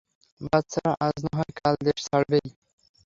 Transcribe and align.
বাচ্চারা 0.41 0.91
আজ 1.05 1.15
না 1.25 1.31
হয় 1.37 1.51
কাল 1.59 1.75
দেশ 1.85 1.99
ছাড়বেই! 2.07 2.47